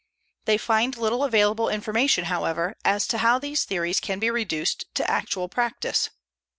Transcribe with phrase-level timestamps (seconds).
[0.45, 5.07] They find little available information, however, as to how these theories can be reduced to
[5.07, 6.09] actual practice.